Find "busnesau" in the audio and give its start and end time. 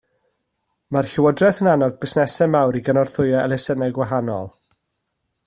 2.05-2.51